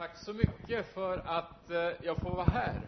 [0.00, 2.80] Tack så mycket för att eh, jag får vara här.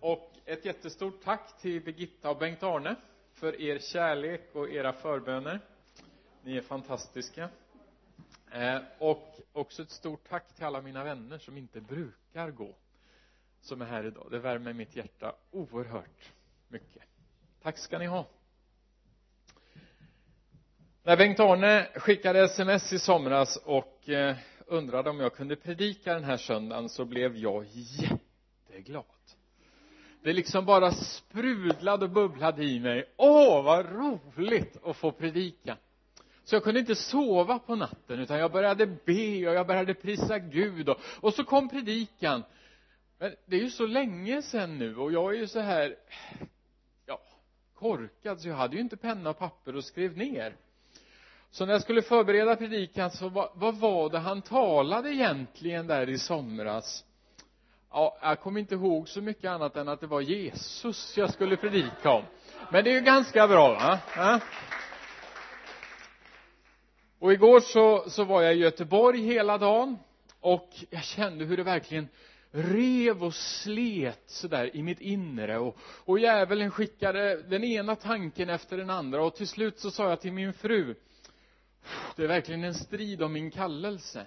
[0.00, 2.96] Och ett jättestort tack till Birgitta och Bengt-Arne
[3.32, 5.60] för er kärlek och era förböner.
[6.42, 7.48] Ni är fantastiska.
[8.50, 12.74] Eh, och också ett stort tack till alla mina vänner som inte brukar gå,
[13.60, 14.26] som är här idag.
[14.30, 16.32] Det värmer mitt hjärta oerhört
[16.68, 17.02] mycket.
[17.62, 18.26] Tack ska ni ha.
[21.02, 24.36] När Bengt-Arne skickade sms i somras och eh,
[24.66, 29.04] undrade om jag kunde predika den här söndagen så blev jag jätteglad.
[30.22, 33.04] Det liksom bara sprudlade och bubblade i mig.
[33.16, 35.76] Åh vad roligt att få predika.
[36.44, 40.38] Så jag kunde inte sova på natten utan jag började be och jag började prisa
[40.38, 42.42] Gud och, och så kom predikan.
[43.18, 45.96] Men det är ju så länge sedan nu och jag är ju så här
[47.06, 47.20] ja
[47.74, 50.56] korkad så jag hade ju inte penna och papper och skrev ner
[51.54, 56.08] så när jag skulle förbereda predikan så vad, vad var det han talade egentligen där
[56.08, 57.04] i somras?
[57.90, 61.56] Ja, jag kommer inte ihåg så mycket annat än att det var Jesus jag skulle
[61.56, 62.22] predika om.
[62.72, 63.98] Men det är ju ganska bra va?
[64.16, 64.40] Ja.
[67.18, 69.98] och igår så, så var jag i Göteborg hela dagen
[70.40, 72.08] och jag kände hur det verkligen
[72.50, 75.58] rev och slet sådär i mitt inre.
[75.58, 80.08] Och, och djävulen skickade den ena tanken efter den andra och till slut så sa
[80.08, 80.94] jag till min fru
[82.16, 84.26] det är verkligen en strid om min kallelse.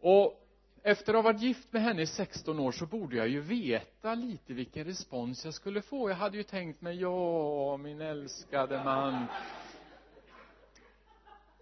[0.00, 0.46] Och
[0.82, 4.14] efter att ha varit gift med henne i 16 år så borde jag ju veta
[4.14, 6.10] lite vilken respons jag skulle få.
[6.10, 9.26] Jag hade ju tänkt mig ja min älskade man.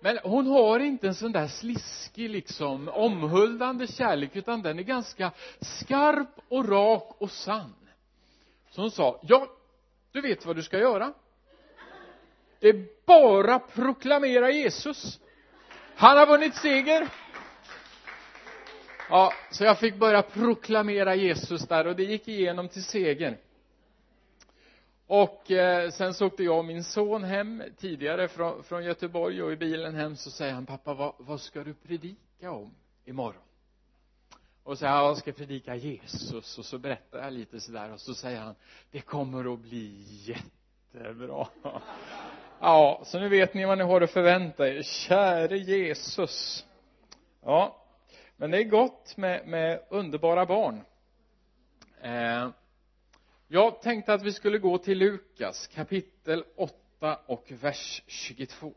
[0.01, 5.33] Men hon har inte en sån där sliskig liksom omhuldande kärlek utan den är ganska
[5.61, 7.75] skarp och rak och sann.
[8.71, 9.49] Så hon sa ja
[10.13, 11.13] du vet vad du ska göra
[12.61, 15.21] det är bara proklamera Jesus.
[15.97, 17.09] Han har vunnit seger.
[19.09, 23.39] Ja så jag fick börja proklamera Jesus där och det gick igenom till seger.
[25.07, 29.53] Och eh, sen så åkte jag och min son hem tidigare från, från Göteborg och
[29.53, 33.43] i bilen hem så säger han pappa vad, vad ska du predika om imorgon?
[34.63, 36.59] Och så här, jag ska predika Jesus.
[36.59, 38.55] Och så berättar jag lite sådär och så säger han
[38.91, 41.49] det kommer att bli jättebra
[42.61, 44.83] ja så nu vet ni vad ni har att förvänta er.
[44.83, 46.67] Käre Jesus.
[47.43, 47.85] Ja
[48.41, 50.81] men det är gott med, med underbara barn.
[52.01, 52.51] Eh,
[53.49, 58.75] jag tänkte att vi skulle gå till Lukas kapitel 8 och vers 22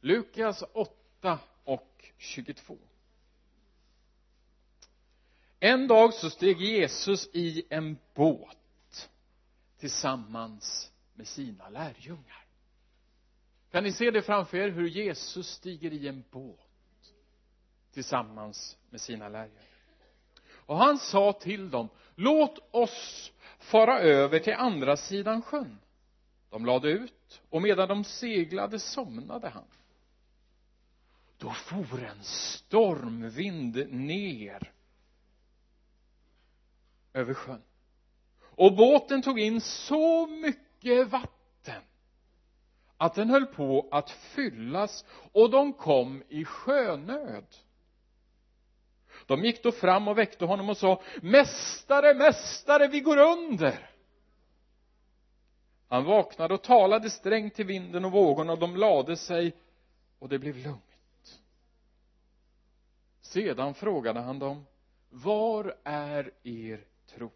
[0.00, 2.78] Lukas 8 och 22
[5.60, 9.10] en dag så steg Jesus i en båt
[9.78, 12.46] tillsammans med sina lärjungar.
[13.70, 16.58] Kan ni se det framför er hur Jesus stiger i en båt
[17.92, 19.62] tillsammans med sina lärjungar?
[20.52, 25.78] Och han sa till dem låt oss fara över till andra sidan sjön.
[26.50, 29.66] De lade ut och medan de seglade somnade han.
[31.38, 34.72] Då for en stormvind ner
[37.16, 37.62] över sjön.
[38.40, 41.82] Och båten tog in så mycket vatten
[42.96, 47.46] att den höll på att fyllas och de kom i sjönöd.
[49.26, 53.90] De gick då fram och väckte honom och sa mästare, mästare, vi går under.
[55.88, 59.56] Han vaknade och talade strängt till vinden och vågorna och de lade sig
[60.18, 61.40] och det blev lugnt.
[63.20, 64.66] Sedan frågade han dem
[65.10, 67.30] var är er tro.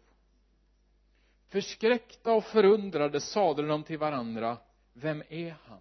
[1.47, 4.57] Förskräckta och förundrade sade de till varandra
[4.93, 5.79] vem är han?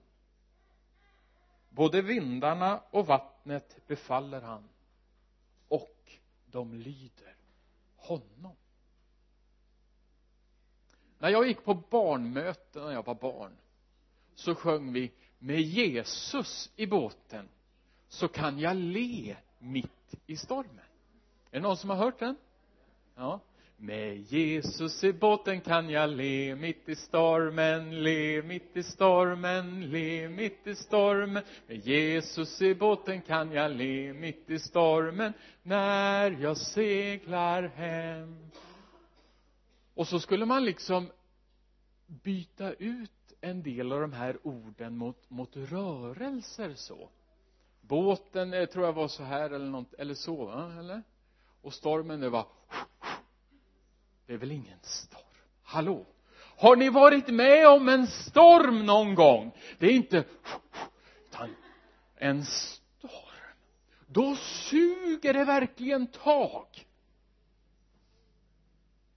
[1.68, 4.68] Både vindarna och vattnet befaller han
[5.68, 6.12] och
[6.46, 7.36] de lyder
[7.96, 8.56] honom.
[11.18, 13.56] När jag gick på barnmöten när jag var barn
[14.34, 17.48] så sjöng vi med Jesus i båten
[18.08, 20.84] så kan jag le mitt i stormen.
[21.50, 22.36] Är det någon som har hört den?
[23.14, 23.40] Ja
[23.80, 30.28] med Jesus i båten kan jag le mitt i stormen, le mitt i stormen, le
[30.28, 31.44] mitt i stormen.
[31.66, 35.32] Med Jesus i båten kan jag le mitt i stormen
[35.62, 38.50] när jag seglar hem.
[39.94, 41.10] Och så skulle man liksom
[42.06, 43.10] byta ut
[43.40, 47.08] en del av de här orden mot, mot rörelser så.
[47.80, 50.72] Båten eh, tror jag var så här eller något, eller så, va?
[50.78, 51.02] eller?
[51.62, 52.46] Och stormen det var
[54.30, 55.24] det är väl ingen storm.
[55.62, 56.06] Hallå?
[56.36, 59.52] Har ni varit med om en storm någon gång?
[59.78, 60.24] Det är inte
[61.26, 61.54] utan
[62.16, 63.54] en storm.
[64.06, 66.66] Då suger det verkligen tag.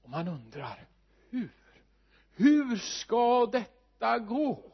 [0.04, 0.88] Och man undrar
[1.30, 1.50] hur?
[2.36, 4.72] Hur ska detta gå?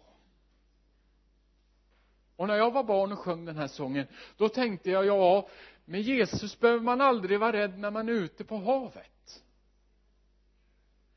[2.35, 4.07] Och när jag var barn och sjöng den här sången
[4.37, 5.49] då tänkte jag ja
[5.85, 9.18] med Jesus behöver man aldrig vara rädd när man är ute på havet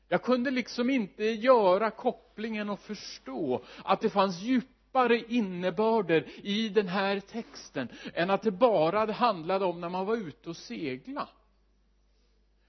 [0.09, 6.87] jag kunde liksom inte göra kopplingen och förstå att det fanns djupare innebörder i den
[6.87, 11.27] här texten än att det bara handlade om när man var ute och segla.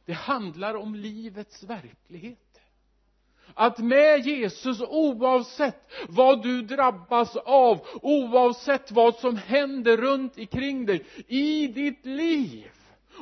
[0.05, 2.39] Det handlar om livets verklighet.
[3.55, 11.07] Att med Jesus oavsett vad du drabbas av oavsett vad som händer runt omkring dig
[11.29, 12.71] i ditt liv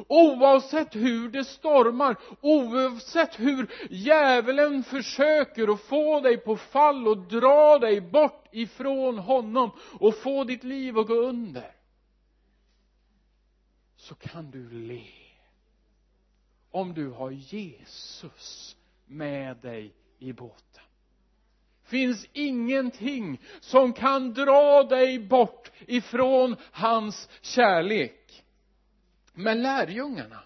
[0.09, 7.79] oavsett hur det stormar oavsett hur djävulen försöker att få dig på fall och dra
[7.79, 11.73] dig bort ifrån honom och få ditt liv att gå under
[14.03, 15.06] så kan du le
[16.71, 20.83] om du har Jesus med dig i båten.
[21.85, 28.42] Finns ingenting som kan dra dig bort ifrån hans kärlek
[29.32, 30.43] men lärjungarna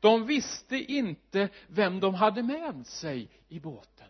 [0.00, 4.08] de visste inte vem de hade med sig i båten.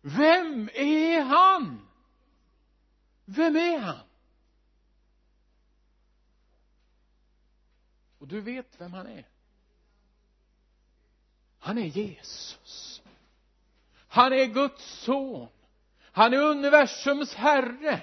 [0.00, 1.88] Vem är han?
[3.24, 4.06] Vem är han?
[8.18, 9.28] Och du vet vem han är.
[11.58, 13.02] Han är Jesus.
[14.08, 15.48] Han är Guds son.
[16.00, 18.02] Han är universums herre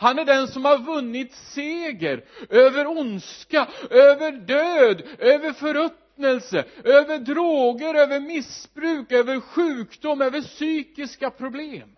[0.00, 7.94] han är den som har vunnit seger över ondska, över död, över förruttnelse, över droger,
[7.94, 11.96] över missbruk, över sjukdom, över psykiska problem.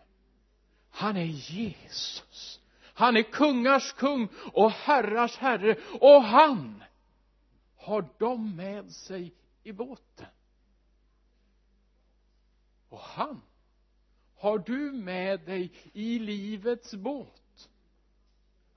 [0.90, 2.60] Han är Jesus.
[2.82, 6.84] Han är kungars kung och herrars herre och han
[7.76, 10.26] har dem med sig i båten
[12.88, 13.42] och han
[14.36, 17.39] har du med dig i livets båt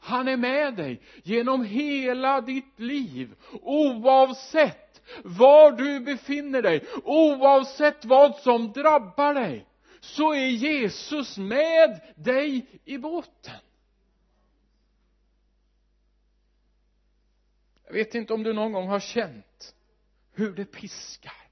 [0.03, 8.35] han är med dig genom hela ditt liv oavsett var du befinner dig oavsett vad
[8.35, 9.67] som drabbar dig
[9.99, 13.59] så är Jesus med dig i båten.
[17.85, 19.75] Jag vet inte om du någon gång har känt
[20.33, 21.43] hur det piskar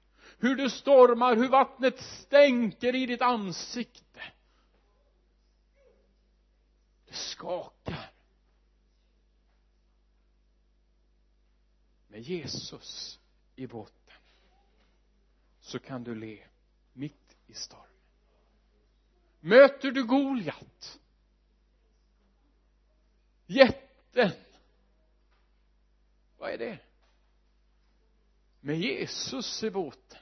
[0.42, 4.22] hur det stormar, hur vattnet stänker i ditt ansikte.
[7.06, 8.10] Det skakar
[12.08, 13.20] med Jesus
[13.56, 14.14] i båten
[15.60, 16.38] så kan du le
[16.92, 17.88] mitt i stormen.
[19.40, 21.00] Möter du Goliat?
[23.46, 24.30] Jätten?
[26.38, 26.78] Vad är det?
[28.60, 30.18] Med Jesus i båten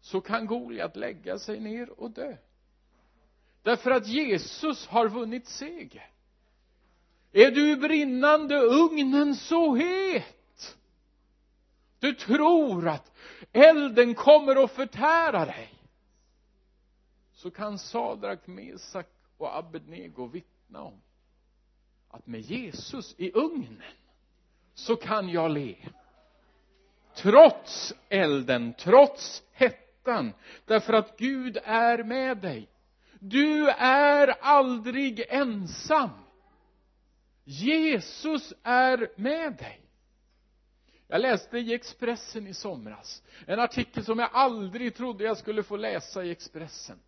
[0.00, 2.36] så kan Goliat lägga sig ner och dö.
[3.62, 6.10] Därför att Jesus har vunnit seger.
[7.32, 10.35] Är du brinnande ugnen så het!
[12.18, 13.12] Tror att
[13.52, 15.72] elden kommer att förtära dig.
[17.32, 21.02] Så kan Sadrak, Mesak och Abednego vittna om
[22.08, 23.82] att med Jesus i ugnen
[24.74, 25.76] så kan jag le.
[27.14, 30.32] Trots elden, trots hettan
[30.64, 32.68] därför att Gud är med dig.
[33.20, 36.10] Du är aldrig ensam.
[37.44, 39.85] Jesus är med dig
[41.08, 45.76] jag läste i Expressen i somras en artikel som jag aldrig trodde jag skulle få
[45.76, 46.98] läsa i Expressen.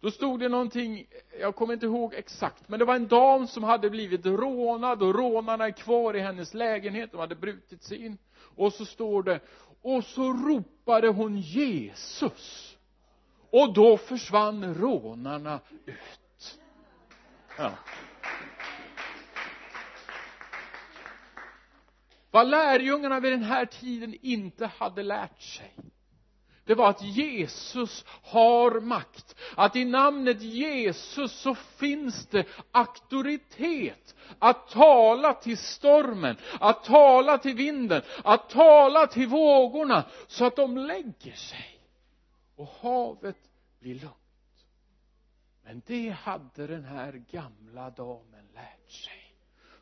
[0.00, 1.06] Då stod det någonting,
[1.40, 5.14] jag kommer inte ihåg exakt, men det var en dam som hade blivit rånad och
[5.14, 8.18] rånarna är kvar i hennes lägenhet, de hade brutit sig in.
[8.56, 9.40] Och så står det
[9.82, 12.76] och så ropade hon Jesus.
[13.50, 16.58] Och då försvann rånarna ut.
[17.58, 17.72] Ja.
[22.34, 25.74] Vad lärjungarna vid den här tiden inte hade lärt sig
[26.64, 29.36] det var att Jesus har makt.
[29.56, 37.54] Att i namnet Jesus så finns det auktoritet att tala till stormen att tala till
[37.54, 41.80] vinden att tala till vågorna så att de lägger sig
[42.56, 43.38] och havet
[43.80, 44.14] blir lugnt.
[45.64, 49.23] Men det hade den här gamla damen lärt sig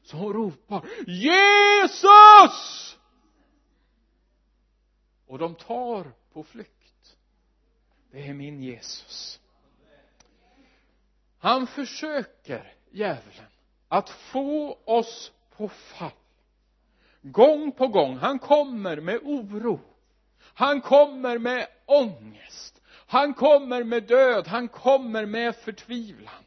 [0.02, 2.98] så hon ropar Jesus!
[5.26, 7.16] Och de tar på flykt.
[8.10, 9.40] Det är min Jesus.
[11.38, 13.46] Han försöker djävulen
[13.88, 16.10] att få oss på fall.
[17.22, 18.16] Gång på gång.
[18.16, 19.80] Han kommer med oro.
[20.38, 22.82] Han kommer med ångest.
[23.06, 24.46] Han kommer med död.
[24.46, 26.44] Han kommer med förtvivlan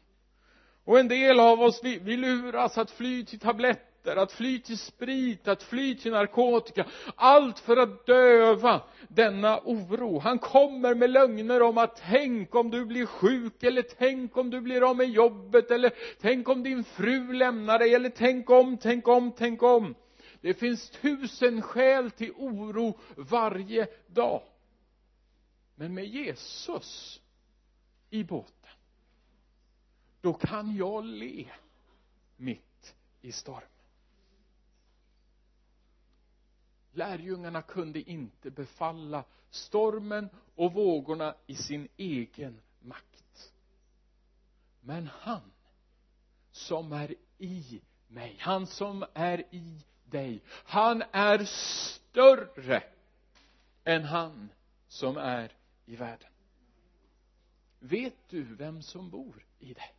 [0.86, 4.78] och en del av oss vi, vi luras att fly till tabletter att fly till
[4.78, 6.86] sprit, att fly till narkotika.
[7.16, 10.18] Allt för att döva denna oro.
[10.18, 14.60] Han kommer med lögner om att tänk om du blir sjuk eller tänk om du
[14.60, 19.08] blir av med jobbet eller tänk om din fru lämnar dig eller tänk om, tänk
[19.08, 19.94] om, tänk om.
[20.40, 24.42] Det finns tusen skäl till oro varje dag.
[25.74, 27.20] Men med Jesus
[28.10, 28.55] i båten
[30.26, 31.50] då kan jag le
[32.36, 33.68] mitt i stormen
[36.92, 43.52] lärjungarna kunde inte befalla stormen och vågorna i sin egen makt.
[44.80, 45.52] Men han
[46.50, 52.82] som är i mig han som är i dig han är större
[53.84, 54.48] än han
[54.88, 55.52] som är
[55.84, 56.30] i världen.
[57.78, 59.95] Vet du vem som bor i dig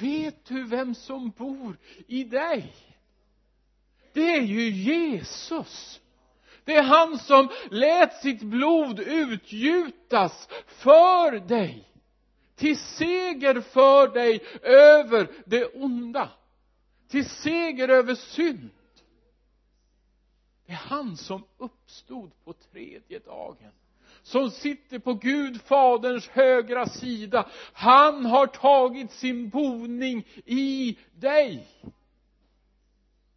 [0.00, 2.74] vet du vem som bor i dig?
[4.12, 6.00] Det är ju Jesus.
[6.64, 11.88] Det är han som lät sitt blod utgjutas för dig
[12.54, 16.30] till seger för dig över det onda
[17.08, 18.70] till seger över synd.
[20.66, 23.72] Det är han som uppstod på tredje dagen
[24.22, 27.48] som sitter på Gud faderns högra sida.
[27.72, 31.66] Han har tagit sin boning i dig.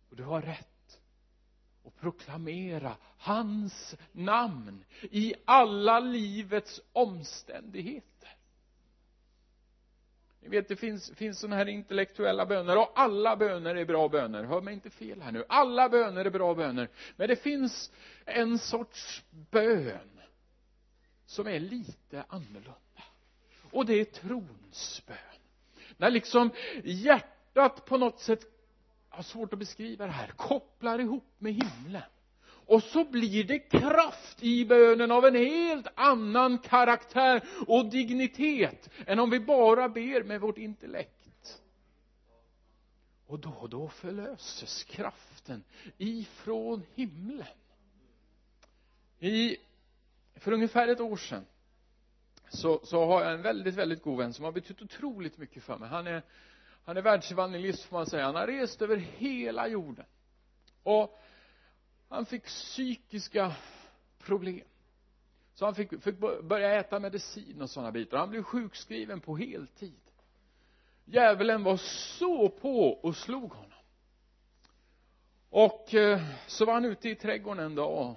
[0.09, 0.99] Och du har rätt
[1.85, 8.15] att proklamera hans namn i alla livets omständigheter.
[10.45, 14.43] Ni vet det finns, finns sådana här intellektuella böner och alla böner är bra böner.
[14.43, 15.45] Hör mig inte fel här nu.
[15.49, 16.89] Alla böner är bra böner.
[17.15, 17.91] Men det finns
[18.25, 20.14] en sorts bön
[21.25, 23.03] som är lite annorlunda.
[23.71, 25.17] Och det är trons bön
[25.97, 26.51] när liksom
[26.83, 28.39] hjärtat på något sätt
[29.09, 32.01] har svårt att beskriva det här kopplar ihop med himlen.
[32.67, 39.19] Och så blir det kraft i bönen av en helt annan karaktär och dignitet än
[39.19, 41.61] om vi bara ber med vårt intellekt.
[43.27, 45.63] Och då och då förlöses kraften
[45.97, 47.47] ifrån himlen.
[49.19, 49.57] I
[50.35, 51.45] för ungefär ett år sedan
[52.49, 55.77] så, så har jag en väldigt, väldigt god vän som har betytt otroligt mycket för
[55.77, 55.89] mig.
[55.89, 56.23] Han är
[56.85, 58.25] han är världsevangelist får man säga.
[58.25, 60.05] Han har rest över hela jorden.
[60.83, 61.19] Och
[62.09, 63.55] han fick psykiska
[64.19, 64.67] problem.
[65.53, 68.17] Så han fick, fick börja äta medicin och sådana bitar.
[68.17, 70.01] Han blev sjukskriven på heltid.
[71.05, 71.77] Djävulen var
[72.17, 73.79] så på och slog honom.
[75.49, 78.15] Och eh, så var han ute i trädgården en dag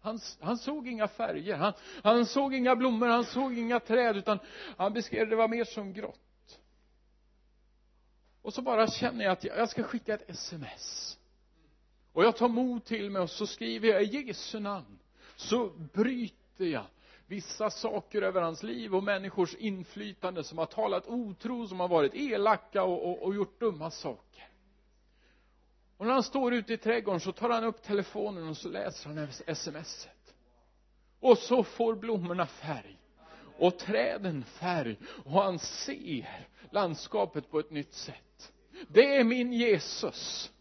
[0.00, 1.72] han, han såg inga färger han,
[2.02, 4.38] han såg inga blommor han såg inga träd utan
[4.76, 6.20] han beskrev det var mer som grått.
[8.42, 11.18] Och så bara känner jag att jag ska skicka ett sms.
[12.12, 14.98] Och jag tar mod till mig och så skriver jag i Jesu namn
[15.36, 16.86] så bryter jag
[17.26, 22.14] vissa saker över hans liv och människors inflytande som har talat otro, som har varit
[22.14, 24.48] elaka och, och, och gjort dumma saker
[25.96, 29.08] och när han står ute i trädgården så tar han upp telefonen och så läser
[29.10, 30.16] han smset
[31.20, 32.98] och så får blommorna färg.
[33.58, 34.96] Och träden färg.
[35.24, 38.52] Och han ser landskapet på ett nytt sätt.
[38.88, 40.52] Det är min Jesus.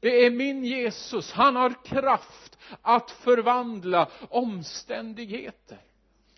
[0.00, 1.32] Det är min Jesus.
[1.32, 5.78] Han har kraft att förvandla omständigheter.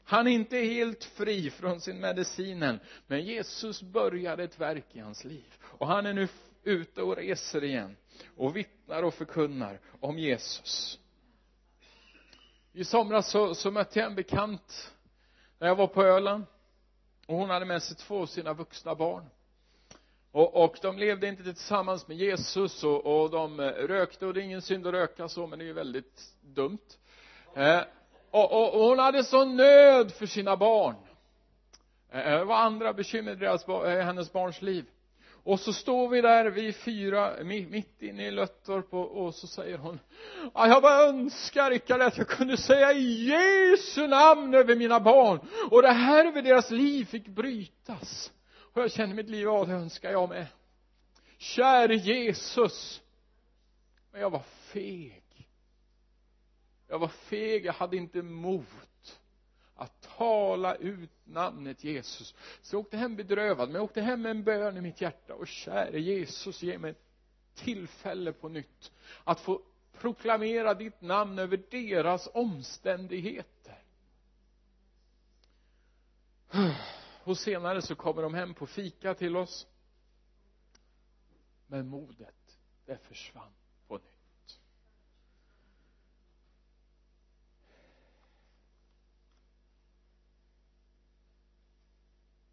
[0.04, 5.24] Han är inte helt fri från sin medicinen men Jesus började ett verk i hans
[5.24, 5.54] liv.
[5.62, 6.28] Och han är nu
[6.62, 7.96] ute och reser igen
[8.36, 10.98] och vittnar och förkunnar om Jesus.
[12.72, 14.92] I somras så, så mötte jag en bekant
[15.58, 16.44] när jag var på Öland
[17.26, 19.24] och hon hade med sig två av sina vuxna barn.
[20.32, 24.40] Och, och de levde inte tillsammans med Jesus och, och de eh, rökte och det
[24.40, 26.78] är ingen synd att röka så men det är ju väldigt dumt.
[27.54, 27.80] Eh,
[28.30, 30.94] och, och, och hon hade sån nöd för sina barn.
[32.10, 34.84] Eh, eh det var andra bekymmer i deras, eh, hennes barns liv
[35.48, 39.78] och så står vi där vi fyra mitt inne i Löttorp och, och så säger
[39.78, 40.00] hon
[40.54, 45.40] ja, jag bara önskar Rickard att jag kunde säga Jesu namn över mina barn
[45.70, 48.32] och det här över deras liv fick brytas.
[48.56, 50.46] Och jag känner mitt liv, ja det önskar jag med.
[51.38, 53.02] Käre Jesus.
[54.12, 55.48] Men jag var feg.
[56.88, 58.64] Jag var feg, jag hade inte mod
[60.18, 62.34] tala ut namnet Jesus.
[62.62, 65.34] Så jag åkte hem bedrövad men jag åkte hem med en bön i mitt hjärta.
[65.34, 66.94] Och käre Jesus ge mig
[67.54, 68.92] tillfälle på nytt
[69.24, 73.82] att få proklamera ditt namn över deras omständigheter.
[77.24, 79.66] Och senare så kommer de hem på fika till oss.
[81.66, 83.52] Men modet det försvann
[83.88, 84.18] på nytt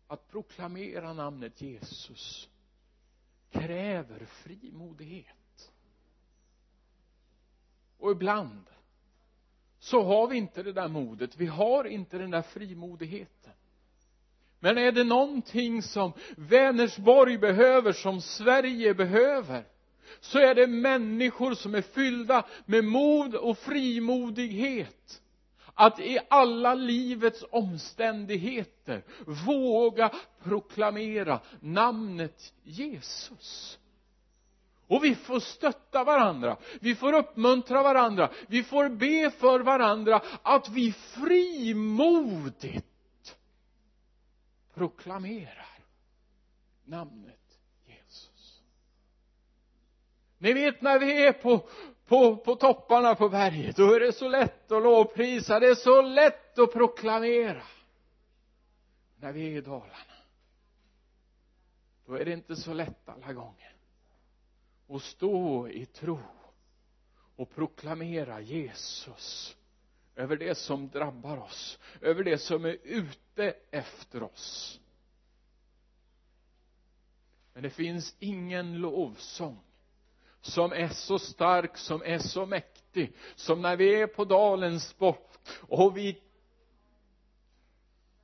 [0.08, 2.50] att proklamera namnet Jesus
[3.52, 5.72] kräver frimodighet.
[7.98, 8.70] Och ibland
[9.80, 11.38] så har vi inte det där modet.
[11.38, 13.54] Vi har inte den där frimodigheten.
[14.60, 19.66] Men är det någonting som Vänersborg behöver, som Sverige behöver
[20.20, 25.22] så är det människor som är fyllda med mod och frimodighet
[25.76, 29.04] att i alla livets omständigheter
[29.46, 30.12] våga
[30.44, 33.80] proklamera namnet Jesus.
[34.88, 40.70] Och vi får stötta varandra vi får uppmuntra varandra vi får be för varandra att
[40.70, 42.86] vi frimodigt
[44.74, 45.80] proklamerar
[46.86, 48.64] namnet Jesus.
[50.38, 51.70] Ni vet när vi är på
[52.06, 56.02] på, på topparna på berget då är det så lätt att lovprisa det är så
[56.02, 57.64] lätt att proklamera.
[59.18, 59.96] När vi är i dalarna
[62.06, 63.76] då är det inte så lätt alla gånger
[64.90, 66.20] att stå i tro
[67.36, 69.58] och proklamera Jesus
[70.16, 74.80] över det som drabbar oss över det som är ute efter oss.
[77.54, 79.60] Men det finns ingen lovsång
[80.46, 85.40] som är så stark, som är så mäktig som när vi är på dalens bott
[85.62, 86.22] och vi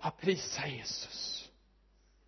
[0.01, 1.49] bara prisar Jesus?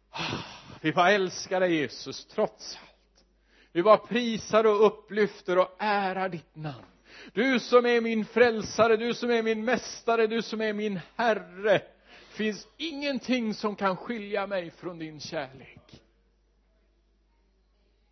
[0.09, 0.43] Ah,
[0.81, 3.25] vi bara älskar dig Jesus trots allt.
[3.71, 6.85] Vi bara prisar och upplyfter och ärar ditt namn.
[7.33, 11.81] Du som är min frälsare, du som är min mästare, du som är min herre.
[12.29, 16.01] Finns ingenting som kan skilja mig från din kärlek.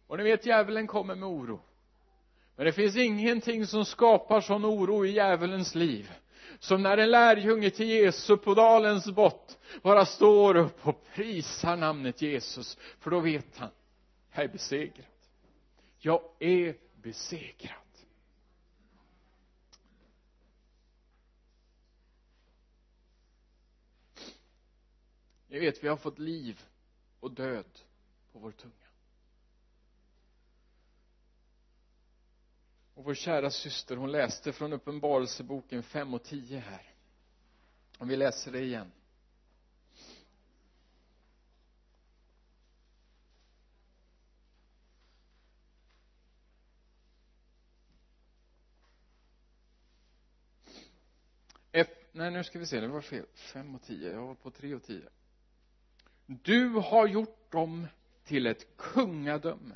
[0.07, 1.59] Och ni vet djävulen kommer med oro
[2.55, 6.11] men det finns ingenting som skapar sån oro i djävulens liv
[6.59, 12.21] som när en lärjunge till Jesus på dalens bott bara står upp och prisar namnet
[12.21, 13.69] Jesus för då vet han
[14.33, 15.05] jag är besegrad
[15.97, 17.81] jag är besegrad
[25.51, 26.61] ni vet vi har fått liv
[27.19, 27.79] och död
[28.31, 28.80] på vår tunga.
[33.01, 36.93] Och vår kära syster hon läste från uppenbarelseboken 5 och 10 här.
[37.97, 38.91] Om vi läser det igen.
[51.71, 54.51] F, nej nu ska vi se, det var fel, 5 och 10, jag var på
[54.51, 55.09] 3 och 10
[56.25, 57.87] du har gjort dem
[58.23, 59.75] till ett kungadöme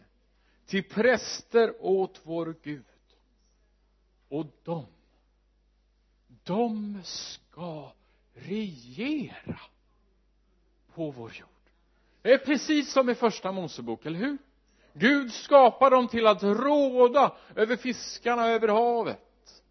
[0.65, 2.85] till präster åt vår Gud
[4.35, 4.85] och de
[6.43, 7.93] de ska
[8.33, 9.59] regera
[10.93, 11.49] på vår jord.
[12.21, 14.37] Det är precis som i första Mosebok, eller hur?
[14.93, 19.63] Gud skapar dem till att råda över fiskarna över havet.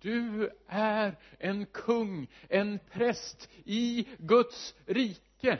[0.00, 5.58] Du är en kung, en präst i Guds rike.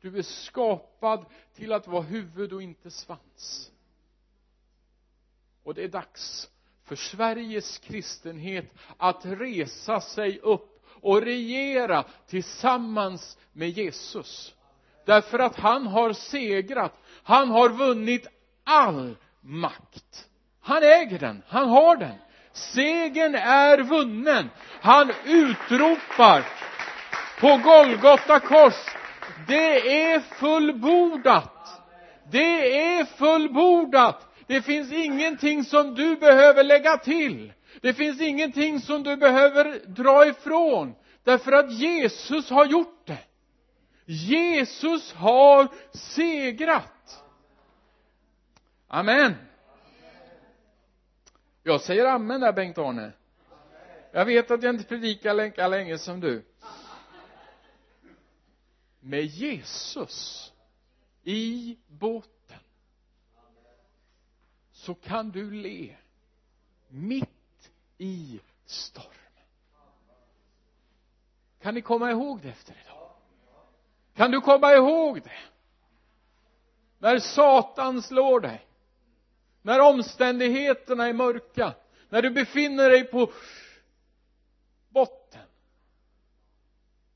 [0.00, 3.72] Du är skapad till att vara huvud och inte svans
[5.66, 6.48] och det är dags
[6.84, 14.54] för Sveriges kristenhet att resa sig upp och regera tillsammans med Jesus.
[15.06, 17.02] Därför att han har segrat.
[17.22, 18.26] Han har vunnit
[18.64, 20.28] all makt.
[20.60, 22.14] Han äger den, han har den.
[22.52, 24.50] Segern är vunnen.
[24.80, 26.46] Han utropar
[27.40, 28.96] på Golgata kors
[29.46, 31.82] det är fullbordat.
[32.30, 37.52] Det är fullbordat det finns ingenting som du behöver lägga till.
[37.80, 43.18] Det finns ingenting som du behöver dra ifrån därför att Jesus har gjort det.
[44.04, 47.24] Jesus har segrat.
[48.88, 49.34] Amen.
[51.62, 53.12] Jag säger amen där Bengt-Arne.
[54.12, 56.44] Jag vet att jag inte predikar lika länge som du.
[59.00, 60.52] Med Jesus
[61.22, 62.35] i båten
[64.86, 65.96] så kan du le
[66.88, 69.12] mitt i stormen.
[71.60, 73.10] Kan ni komma ihåg det efter idag?
[74.14, 75.38] Kan du komma ihåg det?
[76.98, 78.66] När Satan slår dig
[79.62, 81.74] när omständigheterna är mörka
[82.08, 83.32] när du befinner dig på
[84.88, 85.48] botten.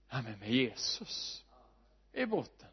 [0.09, 1.45] Ja men med Jesus
[2.13, 2.69] i botten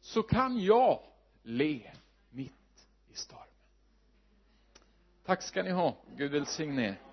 [0.00, 1.02] så kan jag
[1.42, 1.92] le
[2.30, 3.55] mitt i stormen
[5.26, 5.96] tack ska ni ha.
[6.16, 7.05] Gud välsigne er.